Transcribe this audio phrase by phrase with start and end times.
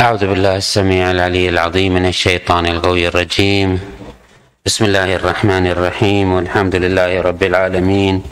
[0.00, 3.80] أعوذ بالله السميع العلي العظيم من الشيطان القوي الرجيم.
[4.66, 6.32] بسم الله الرحمن الرحيم.
[6.32, 8.22] والحمد لله رب العالمين.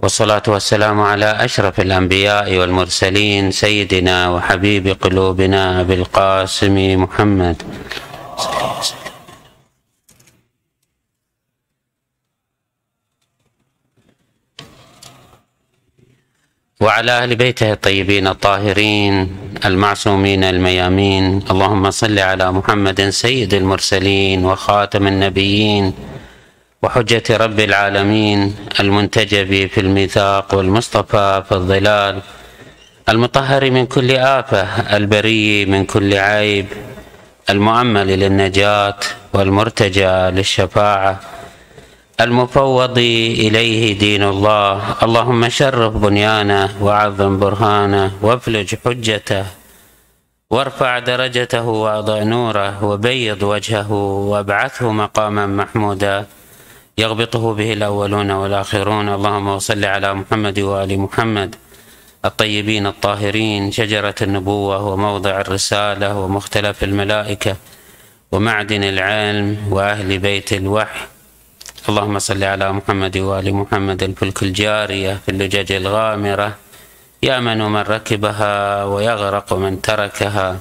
[0.00, 7.56] والصلاة والسلام على أشرف الأنبياء والمرسلين سيدنا وحبيب قلوبنا أبي القاسم محمد.
[16.80, 21.42] وعلى أهل بيته الطيبين الطاهرين المعصومين الميامين.
[21.50, 25.92] اللهم صل على محمد سيد المرسلين وخاتم النبيين
[26.82, 32.22] وحجة رب العالمين المنتجب في الميثاق والمصطفى في الظلال
[33.08, 34.62] المطهر من كل آفة
[34.96, 36.66] البري من كل عيب
[37.50, 38.96] المؤمل للنجاة
[39.32, 41.20] والمرتجى للشفاعة.
[42.20, 44.94] المفوض إليه دين الله.
[45.02, 49.46] اللهم شرف بنيانه وعظم برهانه وافلج حجته
[50.50, 53.92] وارفع درجته وأضع نوره وبيض وجهه
[54.32, 56.26] وابعثه مقاما محمودا.
[56.98, 59.08] يغبطه به الأولون والآخرون.
[59.08, 61.54] اللهم صل على محمد وآل محمد.
[62.24, 63.70] الطيبين الطاهرين.
[63.70, 67.56] شجرة النبوة وموضع الرسالة ومختلف الملائكة
[68.32, 71.17] ومعدن العلم وأهل بيت الوحي.
[71.88, 76.50] اللهم صل على محمد وآل محمد الفلك الجارية في اللجج الغامرة.
[77.22, 80.56] يأمن من ركبها ويغرق من تركها.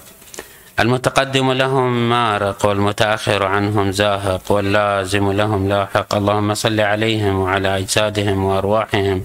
[0.80, 6.16] المتقدم لهم مارق والمتأخر عنهم زاهق واللازم لهم لاحق.
[6.16, 9.22] اللهم صل عليهم وعلى أجسادهم وأرواحهم.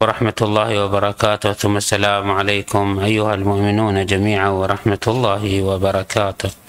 [0.00, 1.52] ورحمة الله وبركاته.
[1.52, 6.63] ثم السلام عليكم أيها المؤمنون جميعا ورحمة الله وبركاته.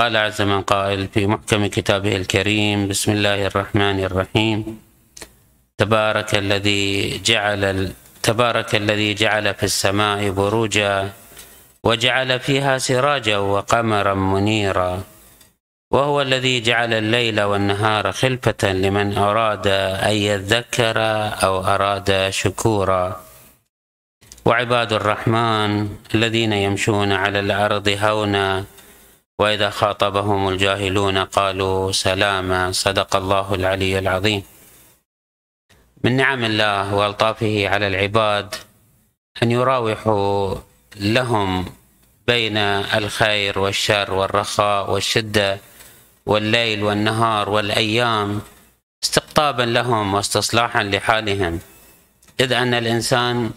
[0.00, 4.78] قال عز من قائل في محكم كتابه الكريم بسم الله الرحمن الرحيم.
[5.78, 11.12] تبارك الذي جعل تبارك الذي جعل في السماء بروجا
[11.84, 15.02] وجعل فيها سراجا وقمرا منيرا.
[15.92, 19.66] وهو الذي جعل الليل والنهار خلفة لمن أراد
[20.08, 20.98] أن يذكر
[21.44, 23.20] أو أراد شكورا.
[24.44, 28.64] وعباد الرحمن الذين يمشون على الأرض هونا
[29.40, 34.42] وإذا خاطبهم الجاهلون قالوا سلاما صدق الله العلي العظيم.
[36.04, 38.54] من نعم الله وألطافه على العباد
[39.42, 40.54] أن يراوحوا
[40.96, 41.64] لهم
[42.26, 42.56] بين
[43.00, 45.58] الخير والشر والرخاء والشدة
[46.26, 48.40] والليل والنهار والأيام
[49.02, 51.60] استقطابا لهم واستصلاحا لحالهم.
[52.40, 53.50] إذ أن الإنسان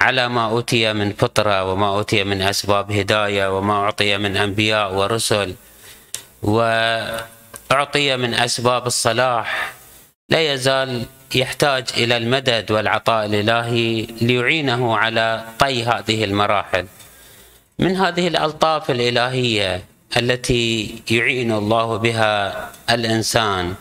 [0.00, 5.54] على ما أوتي من فطرة وما أوتي من أسباب هداية وما أعطي من أنبياء ورسل
[6.42, 9.72] وأعطي من أسباب الصلاح
[10.28, 16.86] لا يزال يحتاج إلى المدد والعطاء الإلهي ليعينه على طي هذه المراحل.
[17.78, 19.84] من هذه الألطاف الإلهية
[20.16, 23.74] التي يعين الله بها الإنسان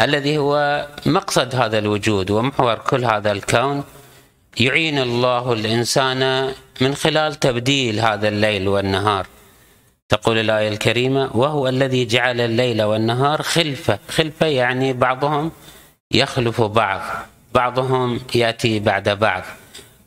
[0.00, 3.84] الذي هو مقصد هذا الوجود ومحور كل هذا الكون
[4.60, 9.26] يعين الله الإنسان من خلال تبديل هذا الليل والنهار.
[10.08, 13.98] تقول الآية الكريمة وهو الذي جعل الليل والنهار خلفة.
[14.08, 15.52] خلفة يعني بعضهم
[16.10, 17.00] يخلف بعض
[17.54, 19.42] بعضهم يأتي بعد بعض.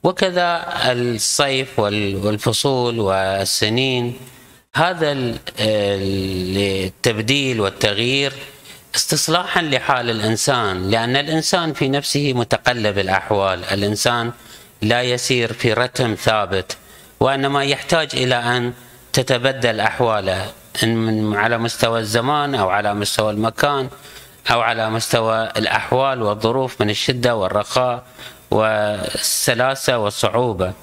[0.04, 4.18] وكذا الصيف والفصول والسنين.
[4.76, 8.34] هذا التبديل والتغيير
[8.98, 13.64] استصلاحا لحال الإنسان لأن الإنسان في نفسه متقلب الأحوال.
[13.64, 14.32] الإنسان
[14.82, 16.78] لا يسير في رتم ثابت
[17.20, 18.74] وإنما يحتاج إلى أن
[19.14, 20.46] تتبدل أحواله
[20.84, 23.90] إن من على مستوى الزمان أو على مستوى المكان
[24.52, 28.04] أو على مستوى الأحوال والظروف من الشدة والرخاء
[28.52, 30.74] والسلاسة والصعوبة.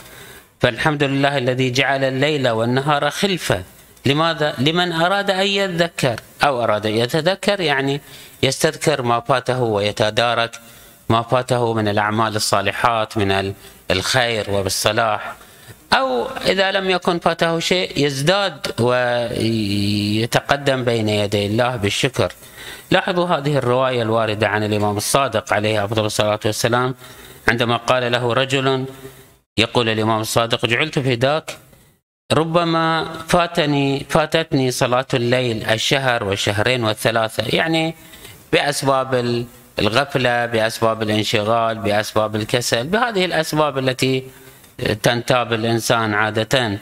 [0.60, 3.62] فالحمد لله الذي جعل الليل والنهار خلفه
[4.06, 6.20] لماذا؟ لمن أراد أن يذكر.
[6.44, 8.00] أو أراد يتذكر يعني
[8.42, 10.60] يستذكر ما فاته ويتدارك
[11.08, 13.54] ما فاته من الأعمال الصالحات من
[13.90, 15.34] الخير والصلاح
[15.92, 22.32] أو إذا لم يكن فاته شيء يزداد ويتقدم بين يدي الله بالشكر.
[22.90, 26.94] لاحظوا هذه الرواية الواردة عن الإمام الصادق عليه أفضل الصلاة والسلام
[27.48, 28.84] عندما قال له رجل
[29.58, 31.56] يقول الإمام الصادق جعلت فداك
[32.32, 37.44] ربما فاتني فاتتني صلاة الليل الشهر والشهرين والثلاثة.
[37.56, 37.94] يعني
[38.52, 39.44] بأسباب
[39.78, 44.24] الغفلة بأسباب الانشغال بأسباب الكسل بهذه الأسباب التي
[45.02, 46.78] تنتاب الإنسان عادة.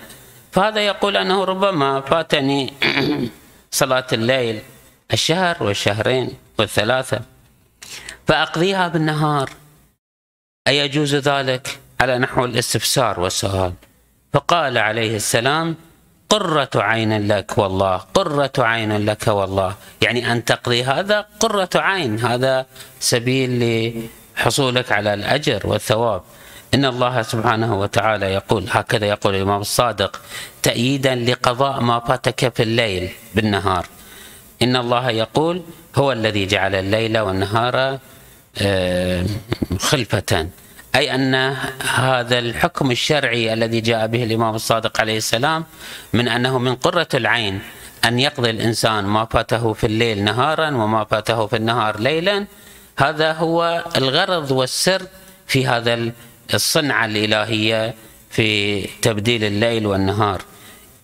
[0.52, 2.72] فهذا يقول أنه ربما فاتني
[3.70, 4.60] صلاة الليل
[5.12, 7.20] الشهر والشهرين والثلاثة.
[8.28, 9.50] فأقضيها بالنهار.
[10.68, 13.72] أيجوز ذلك على نحو الاستفسار والسؤال؟
[14.32, 15.76] فقال عليه السلام
[16.28, 19.74] قرة عين لك والله قرة عين لك والله.
[20.02, 22.66] يعني أن تقضي هذا قرة عين هذا
[23.00, 23.50] سبيل
[24.36, 26.22] لحصولك على الأجر والثواب.
[26.74, 30.20] إن الله سبحانه وتعالى يقول هكذا يقول الإمام الصادق
[30.62, 33.86] تأييدا لقضاء ما فاتك في الليل بالنهار.
[34.62, 35.62] إن الله يقول
[35.96, 37.98] هو الذي جعل الليل والنهار
[38.58, 39.24] آه،
[39.78, 40.48] خلفة.
[40.96, 41.34] أي أن
[41.94, 45.64] هذا الحكم الشرعي الذي جاء به الإمام الصادق عليه السلام
[46.12, 47.60] من أنه من قرة العين
[48.04, 52.46] أن يقضي الإنسان ما فاته في الليل نهارا وما فاته في النهار ليلا.
[52.98, 55.02] هذا هو الغرض والسر
[55.46, 56.12] في هذا
[56.54, 57.94] الصنعة الإلهية
[58.30, 60.42] في تبديل الليل والنهار.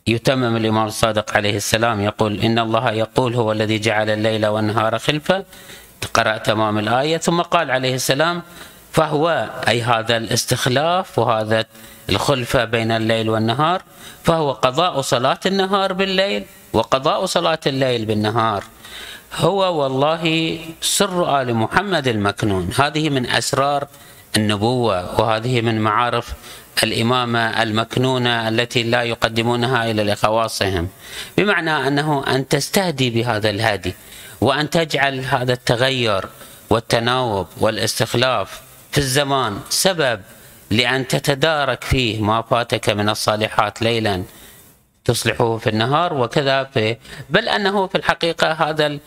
[0.07, 5.45] يتمم الإمام الصادق عليه السلام يقول إن الله يقول هو الذي جعل الليل والنهار خلفة
[6.15, 8.43] قرأ تمام الآية ثم قال عليه السلام
[8.93, 11.65] فهو أي هذا الاستخلاف وهذا
[12.11, 13.83] الخلفة بين الليل والنهار
[14.25, 18.65] فهو قضاء صلاة النهار بالليل وقضاء صلاة الليل بالنهار.
[19.37, 22.71] هو والله سر آل محمد المكنون.
[22.79, 23.87] هذه من أسرار
[24.37, 26.33] النبوة وهذه من معارف
[26.83, 30.89] الإمامة المكنونة التي لا يقدمونها إلا لخواصهم.
[31.37, 33.95] بمعنى أنه أن تستهدي بهذا الهدي
[34.41, 36.25] وأن تجعل هذا التغير
[36.71, 38.68] والتناوب والاستخلاف
[38.99, 39.61] في الزمان.
[39.69, 40.21] سبب
[40.71, 44.23] لأن تتدارك فيه ما فاتك من الصالحات ليلا
[45.05, 46.97] تصلحه في النهار وكذا في
[47.31, 48.99] بل أنه في الحقيقة هذا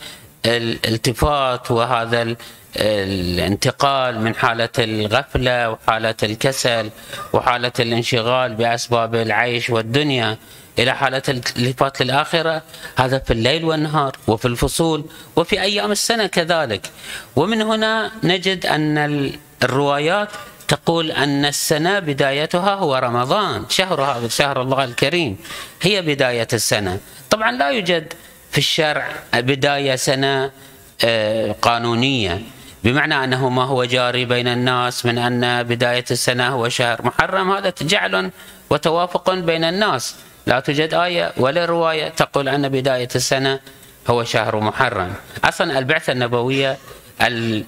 [0.46, 2.36] الالتفات وهذا
[2.76, 6.90] الانتقال من حالة الغفلة وحالة الكسل
[7.32, 10.38] وحالة الانشغال بأسباب العيش والدنيا
[10.78, 12.62] إلى حالة الالتفات للآخرة
[12.96, 15.04] هذا في الليل والنهار وفي الفصول
[15.36, 16.90] وفي أيام السنة كذلك.
[17.36, 20.28] ومن هنا نجد أن الروايات
[20.68, 25.36] تقول أن السنة بدايتها هو رمضان شهر هذا شهر الله الكريم
[25.82, 26.98] هي بداية السنة.
[27.30, 28.12] طبعا لا يوجد
[28.52, 30.50] في الشرع بداية سنة
[31.04, 32.40] آه، قانونية.
[32.84, 37.72] بمعنى أنه ما هو جاري بين الناس من أن بداية السنة هو شهر محرم هذا
[37.82, 38.30] جعل
[38.70, 40.16] وتوافق بين الناس.
[40.46, 43.60] لا توجد آية ولا رواية تقول أن بداية السنة
[44.08, 45.14] هو شهر محرم.
[45.44, 46.76] أصلا البعثة النبوية
[47.22, 47.64] ال...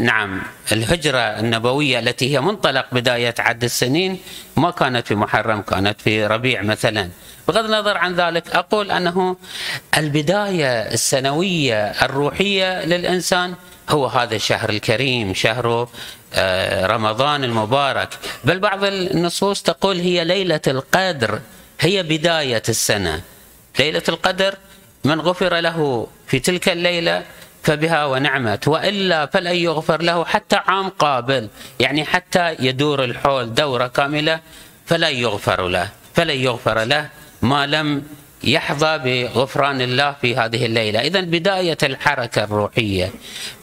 [0.00, 0.42] نعم
[0.72, 4.18] الهجرة النبوية التي هي منطلق بداية عد السنين
[4.56, 7.10] ما كانت في محرم كانت في ربيع مثلا.
[7.48, 9.36] بغض النظر عن ذلك أقول أنه
[9.96, 13.54] البداية السنوية الروحية للإنسان
[13.90, 15.88] هو هذا الشهر الكريم شهر
[16.34, 18.08] آه، رمضان المبارك.
[18.44, 21.40] بل بعض النصوص تقول هي ليلة القدر
[21.80, 23.20] هي بداية السنة.
[23.78, 24.54] ليلة القدر
[25.04, 27.24] من غفر له في تلك الليلة
[27.62, 28.68] فبها ونعمت.
[28.68, 31.48] وإلا فلن يغفر له حتى عام قابل.
[31.80, 34.40] يعني حتى يدور الحول دورة كاملة
[34.86, 35.88] فلا يغفر له.
[36.14, 37.08] فلن يغفر له
[37.42, 38.02] ما لم
[38.44, 41.00] يحظى بغفران الله في هذه الليلة.
[41.00, 43.10] إذا بداية الحركة الروحية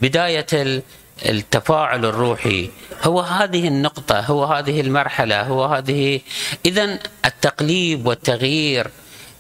[0.02, 0.82] بداية
[1.26, 2.70] التفاعل الروحي
[3.04, 6.22] هو هذه النقطة هو هذه المرحلة هو هذه.
[6.66, 8.88] إذا التقليب والتغيير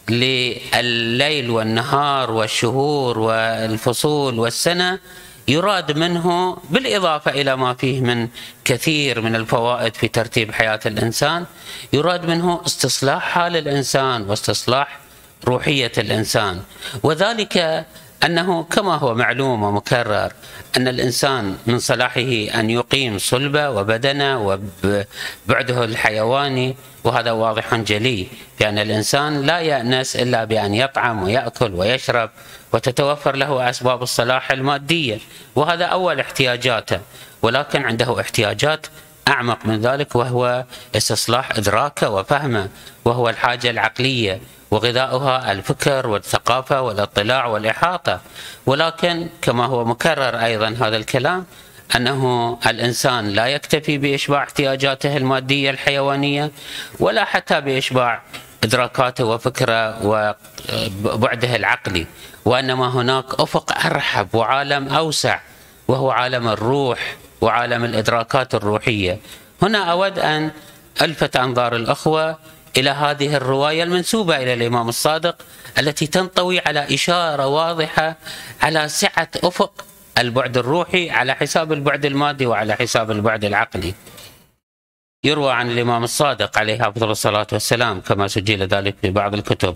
[0.10, 5.00] لليل والنهار والشهور والفصول والسنة
[5.48, 8.28] يراد منه بالإضافة إلى ما فيه من
[8.66, 11.46] كثير من الفوائد في ترتيب حياة الإنسان
[11.94, 15.00] يراد منه استصلاح حال الإنسان واستصلاح
[15.46, 16.62] روحية الإنسان.
[17.03, 17.86] وذلك
[18.25, 20.32] أنه كما هو معلوم ومكرر
[20.77, 22.22] أن الإنسان من صلاحه
[22.60, 28.27] أن يقيم صلبة وبدنه وبعده الحيواني وهذا واضح جلي
[28.60, 32.29] بأن الإنسان لا يأنس إلا بأن يطعم ويأكل ويشرب
[32.74, 35.20] وتتوفر له أسباب الصلاح المادية
[35.55, 37.00] وهذا أول احتياجاته
[37.41, 38.88] ولكن عنده احتياجات
[39.27, 40.65] أعمق من ذلك وهو
[40.96, 42.70] استصلاح إدراكه وفهمه
[43.05, 44.41] وهو الحاجة العقلية
[44.75, 48.20] وغذاؤها الفكر والثقافة والاطلاع والإحاطة.
[48.65, 51.46] ولكن كما هو مكرر أيضا هذا الكلام
[51.96, 56.51] أنه الإنسان لا يكتفي بإشباع احتياجاته المادية الحيوانية
[57.00, 58.22] ولا حتى بإشباع
[58.63, 62.05] إدراكاته وفكره وبعده العقلي.
[62.46, 65.39] وإنما هناك أفق أرحب وعالم أوسع
[65.88, 69.20] وهو عالم الروح وعالم الإدراكات الروحية.
[69.62, 70.51] هنا أود أن
[71.01, 72.38] ألفت أنظار الأخوة
[72.77, 75.36] إلى هذه الرواية المنسوبة إلى الإمام الصادق
[75.79, 78.17] التي تنطوي على إشارة واضحة
[78.62, 79.86] على سعة أفق
[80.17, 83.94] البعد الروحي على حساب البعد المادي وعلى حساب البعد العقلي.
[85.24, 89.75] يروى عن الإمام الصادق عليه أفضل الصلاة والسلام كما سجل ذلك في بعض الكتب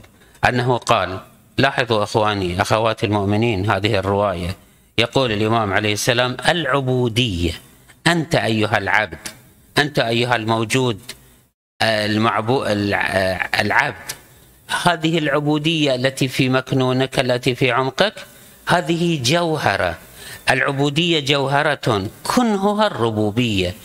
[0.50, 1.20] أنه قال
[1.58, 4.56] لاحظوا أخواني أخواتي المؤمنين هذه الرواية.
[4.98, 7.54] يقول الإمام عليه السلام العبودية.
[8.08, 9.28] أنت أيها العبد.
[9.78, 11.00] أنت أيها الموجود.
[11.82, 14.12] المعبو العبد.
[14.84, 18.14] هذه العبودية التي في مكنونك التي في عمقك
[18.68, 19.98] هذه جوهرة.
[20.50, 22.08] العبودية جوهرة.
[22.24, 23.76] كنهها الربوبية.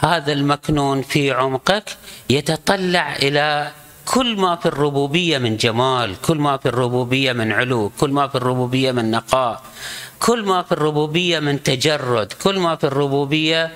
[0.00, 1.84] هذا المكنون في عمقك
[2.30, 3.70] يتطلع إلى
[4.04, 8.34] كل ما في الربوبية من جمال كل ما في الربوبية من علو كل ما في
[8.34, 9.62] الربوبية من نقاء
[10.20, 13.70] كل ما في الربوبية من تجرد كل ما في الربوبية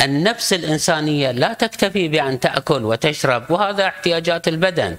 [0.00, 4.96] النفس الإنسانية لا تكتفي بأن تأكل وتشرب وهذا احتياجات البدن.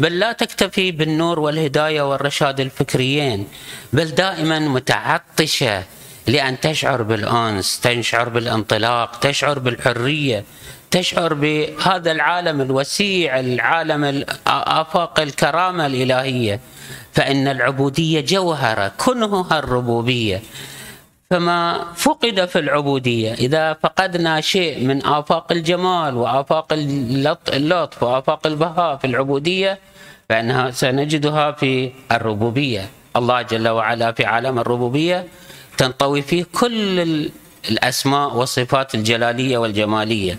[0.00, 3.48] بل لا تكتفي بالنور والهداية والرشاد الفكريين.
[3.92, 5.84] بل دائما متعطشة
[6.26, 10.44] لأن تشعر بالأنس تشعر بالانطلاق تشعر بالحرية
[10.90, 16.60] تشعر بهذا العالم الوسيع العالم آفاق الكرامة الإلهية.
[17.12, 20.42] فإن العبودية جوهرة كنهها الربوبية.
[21.32, 23.32] فما فقد في العبودية.
[23.34, 26.72] إذا فقدنا شيء من آفاق الجمال وآفاق
[27.52, 29.78] اللطف وآفاق البهاء في العبودية
[30.28, 32.88] فإنها سنجدها في الربوبية.
[33.16, 35.26] الله جل وعلا في عالم الربوبية
[35.78, 37.00] تنطوي فيه كل
[37.70, 40.38] الأسماء والصفات الجلالية والجمالية.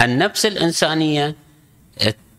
[0.00, 1.34] النفس الإنسانية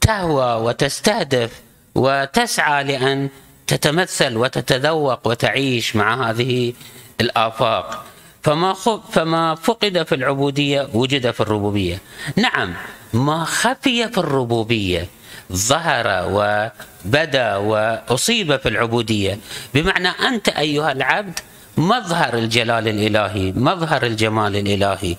[0.01, 1.61] تهوى وتستهدف
[1.95, 3.29] وتسعى لأن
[3.69, 6.73] تتمثل وتتذوق وتعيش مع هذه
[7.21, 8.05] الآفاق.
[8.43, 8.73] فما
[9.11, 12.01] فما فقد في العبودية وجد في الربوبية.
[12.35, 12.73] نعم
[13.13, 15.07] ما خفي في الربوبية
[15.53, 19.39] ظهر وبدأ وأصيب في العبودية.
[19.73, 21.39] بمعنى أنت أيها العبد
[21.77, 25.15] مظهر الجلال الإلهي مظهر الجمال الإلهي.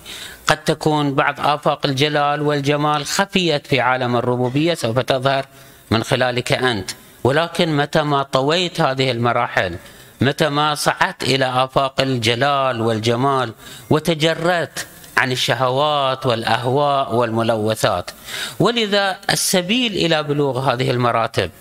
[0.47, 5.45] قد تكون بعض آفاق الجلال والجمال خفيت في عالم الربوبية سوف تظهر
[5.91, 6.91] من خلالك أنت.
[7.23, 9.75] ولكن متى ما طويت هذه المراحل
[10.21, 13.53] متى ما صعدت إلى آفاق الجلال والجمال
[13.89, 14.87] وتجردت
[15.17, 18.11] عن الشهوات والأهواء والملوثات.
[18.59, 21.51] ولذا السبيل إلى بلوغ هذه المراتب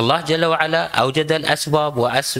[0.00, 1.96] الله جل وعلا أوجد الأسباب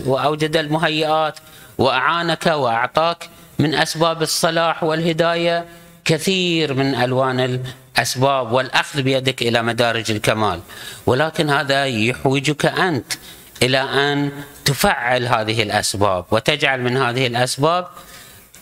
[0.06, 1.38] وأوجد المهيئات
[1.78, 3.28] وأعانك وأعطاك
[3.58, 5.64] من أسباب الصلاح والهداية
[6.04, 7.60] كثير من ألوان
[7.96, 10.60] الأسباب والأخذ بيدك إلى مدارج الكمال.
[11.06, 13.12] ولكن هذا يحوجك أنت
[13.62, 14.30] إلى أن
[14.64, 17.88] تفعل هذه الأسباب وتجعل من هذه الأسباب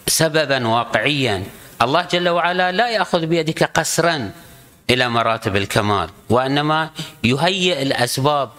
[0.06, 1.44] سببا واقعيا.
[1.82, 4.30] الله جل وعلا لا يأخذ بيدك قسرا
[4.90, 6.90] إلى مراتب الكمال وإنما
[7.24, 8.50] يهيئ الأسباب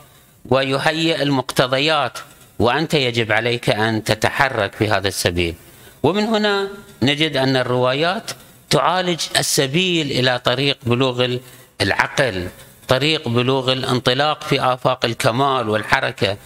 [0.45, 2.17] ويهيئ المقتضيات
[2.59, 5.55] وأنت يجب عليك أن تتحرك في هذا السبيل.
[6.03, 6.67] ومن هنا
[7.01, 8.31] نجد أن الروايات
[8.69, 11.37] تعالج السبيل إلى طريق بلوغ
[11.81, 12.47] العقل
[12.87, 16.37] طريق بلوغ الانطلاق في آفاق الكمال والحركة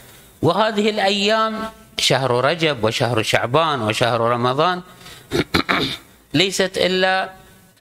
[0.42, 1.60] وهذه الأيام
[1.98, 4.82] شهر رجب وشهر شعبان وشهر رمضان
[6.34, 7.30] ليست إلا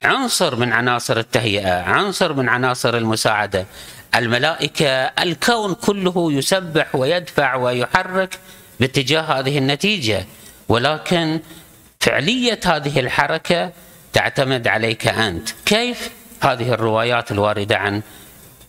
[0.02, 3.66] عنصر من عناصر التهيئة، عنصر من عناصر المساعدة.
[4.14, 8.38] الملائكة الكون كله يسبح ويدفع ويحرك
[8.80, 10.26] باتجاه هذه النتيجة،
[10.68, 11.40] ولكن
[12.00, 13.72] فعلية هذه الحركة
[14.12, 16.10] تعتمد عليك أنت، كيف؟
[16.40, 18.02] هذه الروايات الواردة عن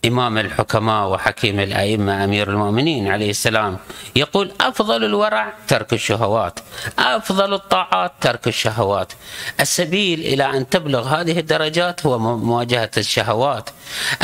[0.05, 3.77] إمام الحكماء وحكيم الأئمة أمير المؤمنين عليه السلام.
[4.15, 6.59] يقول أفضل الورع ترك الشهوات
[6.99, 9.13] أفضل الطاعات ترك الشهوات.
[9.59, 13.69] السبيل إلى أن تبلغ هذه الدرجات هو مواجهة الشهوات.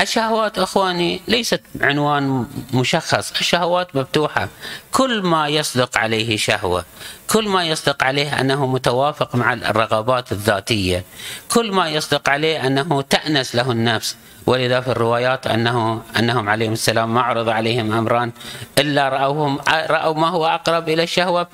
[0.01, 4.50] الشهوات أخواني ليست عنوان مشخص الشهوات مفتوحة
[4.91, 6.86] كل ما يصدق عليه شهوة
[7.29, 11.03] كل ما يصدق عليه أنه متوافق مع الرغبات الذاتية
[11.51, 17.13] كل ما يصدق عليه أنه تأنس له النفس ولذا في الروايات انه أنهم عليهم السلام
[17.13, 18.31] ما عرض عليهم أمران
[18.77, 21.48] إلا راوهم رأوا ما هو أقرب إلى الشهوة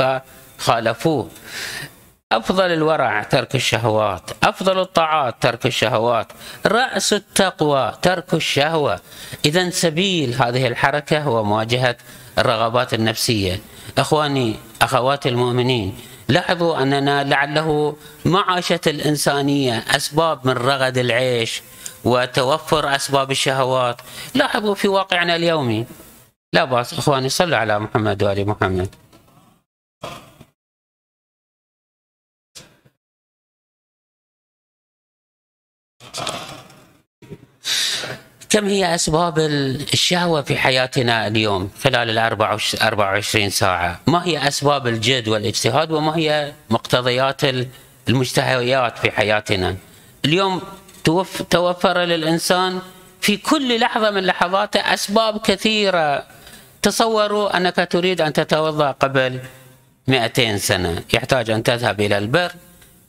[0.59, 1.29] فخالفوه.
[2.31, 6.27] أفضل الورع ترك الشهوات، أفضل الطاعات ترك الشهوات،
[6.65, 8.99] رأس التقوى ترك الشهوة.
[9.45, 11.97] اذا سبيل هذه الحركة هو مواجهة
[12.37, 13.59] الرغبات النفسية.
[13.97, 15.97] إخواني اخواتي المؤمنين
[16.27, 17.95] لاحظوا أننا لعله
[18.25, 21.61] معاشة الإنسانية أسباب من رغد العيش
[22.03, 24.01] وتوفر أسباب الشهوات
[24.35, 25.85] لاحظوا في واقعنا اليومي
[26.53, 28.95] لا بأس إخواني صلوا على محمد وآل محمد
[38.51, 39.39] كم هي أسباب
[39.93, 46.53] الشهوة في حياتنا اليوم خلال ال 24 ساعة؟ ما هي أسباب الجد والاجتهاد وما هي
[46.69, 47.41] مقتضيات
[48.09, 49.75] المشتهيات في حياتنا؟
[50.25, 50.61] اليوم
[51.49, 52.79] توفر للإنسان
[53.21, 56.23] في كل لحظة من لحظاته أسباب كثيرة.
[56.81, 59.39] تصوروا أنك تريد أن تتوضأ قبل
[60.07, 61.03] 200 سنة.
[61.13, 62.51] يحتاج أن تذهب إلى البر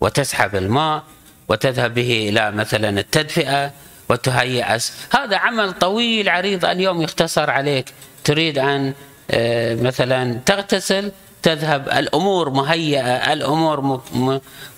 [0.01, 1.03] وتسحب الماء
[1.49, 3.73] وتذهب به إلى مثلا التدفئة
[4.09, 4.79] وتهيئ
[5.11, 7.93] هذا عمل طويل عريض اليوم يختصر عليك.
[8.25, 8.95] تريد أن
[9.31, 14.01] آه، مثلا تغتسل تذهب الأمور مهيئة الأمور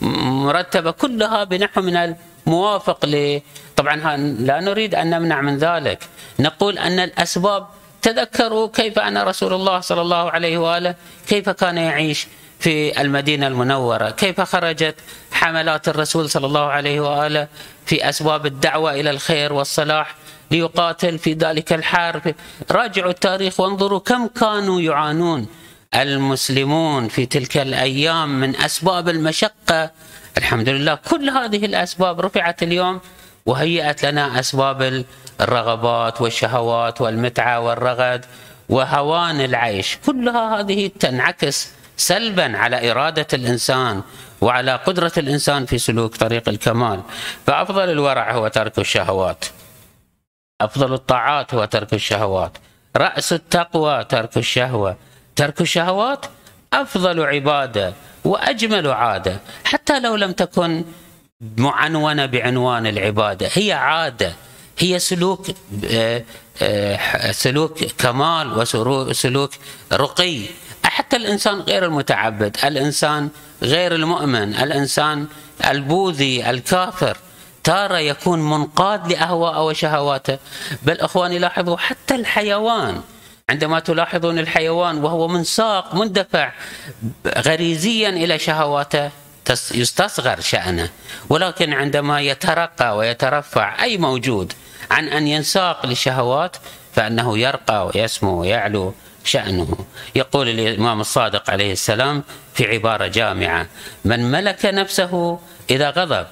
[0.00, 1.96] مرتبة كلها بنحو من
[2.46, 3.40] الموافق ل
[3.76, 6.08] طبعا لا نريد أن نمنع من ذلك.
[6.40, 7.66] نقول أن الأسباب
[8.02, 10.94] تذكروا كيف أن رسول الله صلى الله عليه وآله
[11.28, 12.26] كيف كان يعيش.
[12.60, 14.10] في المدينة المنورة.
[14.10, 14.94] كيف خرجت
[15.32, 17.48] حملات الرسول صلى الله عليه وآله
[17.86, 20.14] في أسباب الدعوة إلى الخير والصلاح
[20.50, 22.34] ليقاتل في ذلك الحرب؟
[22.70, 25.46] راجعوا التاريخ وانظروا كم كانوا يعانون
[25.94, 29.90] المسلمون في تلك الأيام من أسباب المشقة.
[30.38, 33.00] الحمد لله كل هذه الأسباب رفعت اليوم
[33.46, 35.04] وهيأت لنا أسباب
[35.40, 38.24] الرغبات والشهوات والمتعة والرغد
[38.68, 39.98] وهوان العيش.
[40.06, 44.02] كلها هذه تنعكس سلبا على إرادة الإنسان
[44.40, 47.02] وعلى قدرة الإنسان في سلوك طريق الكمال.
[47.46, 49.44] فأفضل الورع هو ترك الشهوات.
[50.60, 52.58] أفضل الطاعات هو ترك الشهوات.
[52.96, 54.96] رأس التقوى ترك الشهوة.
[55.36, 56.26] ترك الشهوات
[56.72, 59.40] أفضل عبادة وأجمل عادة.
[59.64, 60.84] حتى لو لم تكن
[61.56, 64.32] معنونة بعنوان العبادة هي عادة.
[64.78, 65.46] هي سلوك
[65.90, 66.24] آه،
[66.62, 69.50] آه، سلوك كمال وسلوك
[69.92, 70.42] رقي.
[70.94, 73.28] حتى الإنسان غير المتعبد الإنسان
[73.62, 75.26] غير المؤمن الإنسان
[75.70, 77.16] البوذي الكافر.
[77.64, 80.38] تارة يكون منقاد لأهواءه وشهواته.
[80.82, 83.00] بل أخواني لاحظوا حتى الحيوان
[83.50, 86.52] عندما تلاحظون الحيوان وهو منساق مندفع
[87.38, 89.10] غريزيا إلى شهواته
[89.74, 90.88] يستصغر شأنه.
[91.28, 94.52] ولكن عندما يترقى ويترفع أي موجود
[94.90, 96.56] عن أن ينساق لشهوات
[96.94, 98.94] فإنه يرقى ويسمو ويعلو.
[99.24, 99.76] شأنه.
[100.14, 102.22] يقول الإمام الصادق عليه السلام
[102.54, 103.66] في عبارة جامعة
[104.04, 105.38] من ملك نفسه
[105.70, 106.26] إذا غضب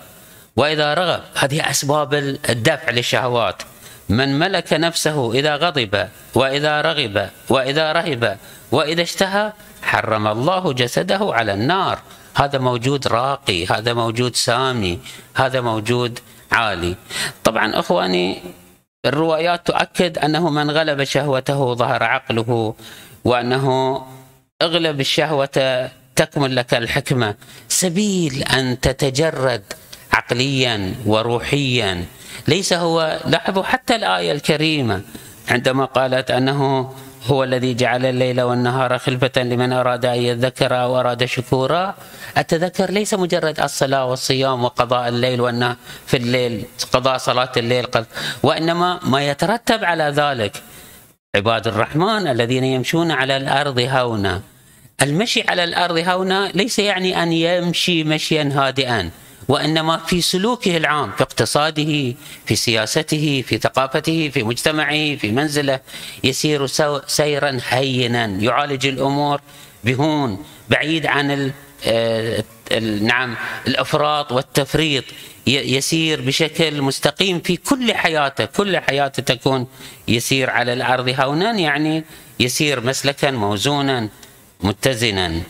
[0.56, 1.22] وإذا رغب.
[1.34, 2.14] هذه أسباب
[2.48, 3.62] الدفع للشهوات.
[4.08, 8.38] من ملك نفسه إذا غضب وإذا رغب وإذا رهب
[8.72, 11.98] وإذا اشتهى حرم الله جسده على النار.
[12.34, 14.98] هذا موجود راقي هذا موجود سامي
[15.34, 16.18] هذا موجود
[16.52, 16.96] عالي.
[17.44, 18.42] طبعا أخواني
[19.06, 22.74] الروايات تؤكد أنه من غلب شهوته ظهر عقله
[23.24, 23.96] وأنه
[24.62, 27.34] أغلب الشهوة تكمل لك الحكمة.
[27.68, 29.62] سبيل أن تتجرد
[30.12, 32.04] عقليا وروحيا.
[32.48, 35.02] ليس هو لاحظوا حتى الآية الكريمة
[35.48, 36.92] عندما قالت أنه
[37.26, 41.94] هو الذي جعل الليل والنهار خلفة لمن أراد أن يذكر أو أراد شكورا.
[42.38, 47.86] التذكر ليس مجرد الصلاة والصيام وقضاء الليل والنهار في الليل قضاء صلاة الليل
[48.42, 50.62] وإنما ما يترتب على ذلك
[51.36, 54.42] عباد الرحمن الذين يمشون على الأرض هونا.
[55.02, 59.10] المشي على الأرض هونا ليس يعني أن يمشي مشيا هادئا.
[59.48, 62.14] وإنما في سلوكه العام في اقتصاده
[62.46, 65.80] في سياسته في ثقافته في مجتمعه في منزله
[66.24, 66.66] يسير
[67.06, 68.26] سيرا هينا.
[68.26, 69.40] يعالج الأمور
[69.84, 71.52] بهون بعيد عن
[71.86, 72.44] آه،
[72.80, 75.04] نعم الأفراط والتفريط.
[75.46, 78.44] يسير بشكل مستقيم في كل حياته.
[78.44, 79.66] كل حياته تكون
[80.08, 81.14] يسير على الأرض.
[81.20, 82.04] هونا يعني
[82.40, 84.08] يسير مسلكا موزونا
[84.60, 85.42] متزنا.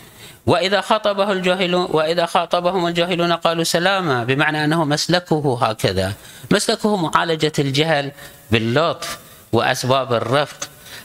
[0.45, 6.13] وإذا خاطبه الجاهلون وإذا خاطبهم الجاهلون قالوا سلاما بمعنى أنه مسلكه هكذا.
[6.51, 8.11] مسلكه معالجة الجهل
[8.51, 9.17] باللطف
[9.51, 10.57] وأسباب الرفق.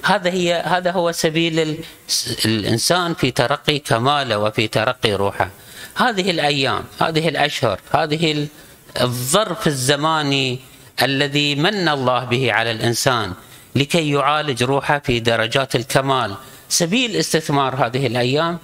[0.05, 1.85] هذا هي هذا هو سبيل
[2.44, 5.51] الإنسان في ترقي كماله وفي ترقي روحه.
[5.96, 8.46] هذه الأيام هذه الأشهر هذه
[9.01, 10.59] الظرف الزماني
[11.03, 13.33] الذي من الله به على الإنسان
[13.77, 16.35] لكي يعالج روحه في درجات الكمال.
[16.68, 18.59] سبيل استثمار هذه الأيام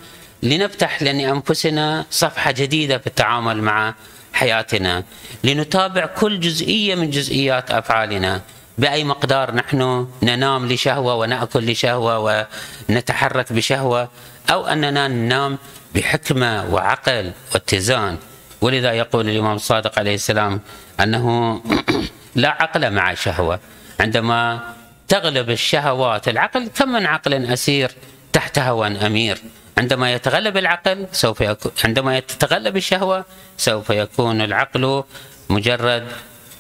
[0.45, 3.95] لنفتح لأنفسنا صفحة جديدة في التعامل مع
[4.33, 5.05] حياتنا
[5.45, 8.41] لنتابع كل جزئية من جزئيات أفعالنا.
[8.79, 12.47] بأي مقدار نحن ننام لشهوة ونأكل لشهوة
[12.89, 14.09] ونتحرك بشهوة
[14.51, 15.59] أو أننا ننام
[15.95, 18.17] بحكمة وعقل واتزان.
[18.61, 20.61] ولذا يقول الإمام الصادق عليه السلام
[21.01, 21.61] أنه
[22.35, 23.61] لا عقل مع شهوة.
[24.01, 24.61] عندما
[25.09, 27.91] تغلب الشهوات العقل كم من عقل أسير
[28.33, 29.39] تحت هوى أمير.
[29.79, 33.25] عندما يتغلب العقل سوف يكون عندما تتغلب الشهوة
[33.57, 35.05] سوف يكون العقل
[35.51, 36.09] مجرد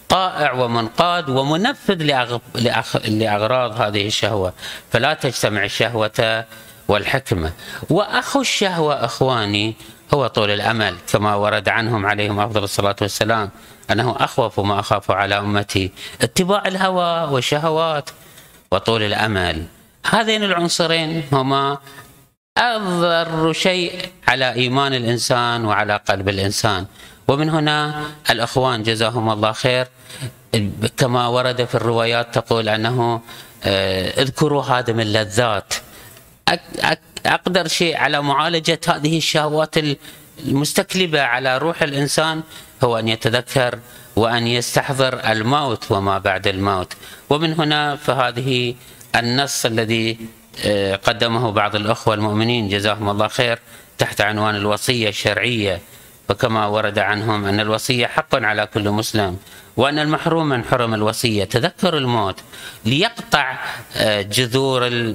[0.09, 2.03] طائع ومنقاد ومنفذ
[3.05, 4.53] لأغراض هذه الشهوة.
[4.93, 6.45] فلا تجتمع الشهوة
[6.89, 7.53] والحكمة.
[7.91, 9.75] وأخو الشهوة أخواني
[10.15, 13.51] هو طول الأمل كما ورد عنهم عليهم أفضل الصلاة والسلام
[13.91, 15.91] أنه أخوف ما أخاف على أمتي.
[16.23, 18.11] اتباع الهوى والشهوات
[18.71, 19.67] وطول الأمل.
[20.07, 21.79] هذين العنصرين هما
[22.59, 23.93] أضر شيء
[24.29, 26.87] على إيمان الإنسان وعلى قلب الإنسان.
[27.29, 29.87] ومن هنا الأخوان جزاهم الله خير.
[30.97, 33.21] كما ورد في الروايات تقول أنه
[33.65, 35.75] آه، اذكروا هادم اللذات.
[37.27, 39.75] أقدر شيء على معالجة هذه الشهوات
[40.47, 42.43] المستكلبة على روح الإنسان
[42.85, 43.79] هو أن يتذكر
[44.17, 46.93] وأن يستحضر الموت وما بعد الموت.
[47.31, 48.75] ومن هنا فهذه
[49.17, 50.19] النص الذي
[51.05, 53.59] قدمه بعض الأخوة المؤمنين جزاهم الله خير
[53.99, 55.81] تحت عنوان الوصية الشرعية.
[56.29, 59.37] فكما ورد عنهم أن الوصية حق على كل مسلم
[59.77, 61.45] وأن المحروم من حرم الوصية.
[61.45, 62.41] تذكر الموت
[62.85, 63.59] ليقطع
[63.97, 65.15] آه، جذور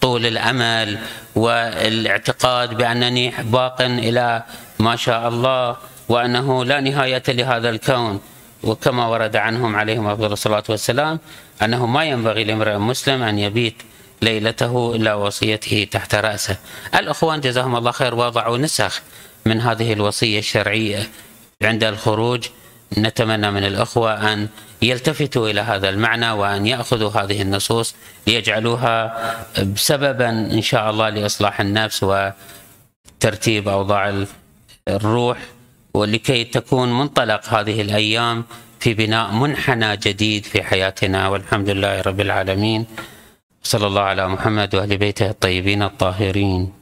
[0.00, 0.98] طول الأمل
[1.34, 4.42] والإعتقاد بأنني باق إلى
[4.78, 5.76] ما شاء الله
[6.08, 8.20] وأنه لا نهاية لهذا الكون.
[8.64, 11.18] وكما ورد عنهم عليهم أفضل الصلاة والسلام
[11.62, 13.74] أنه ما ينبغي لامرئ مسلم أن يبيت
[14.24, 16.56] ليلته إلا وصيته تحت رأسه.
[16.94, 19.02] الأخوان جزاهم الله خير وضعوا نسخ
[19.46, 21.08] من هذه الوصية الشرعية.
[21.62, 22.48] عند الخروج
[22.98, 24.48] نتمنى من الأخوة أن
[24.82, 27.94] يلتفتوا إلى هذا المعنى وأن يأخذوا هذه النصوص
[28.26, 28.94] ليجعلوها
[29.76, 34.24] سببا إن شاء الله لإصلاح النفس وترتيب أوضاع
[34.88, 35.38] الروح
[35.94, 38.44] ولكي تكون منطلق هذه الأيام
[38.80, 41.28] في بناء منحنى جديد في حياتنا.
[41.28, 42.86] والحمد لله رب العالمين.
[43.64, 46.72] صلى الله على محمد وأهل بيته الطيبين الطاهرين.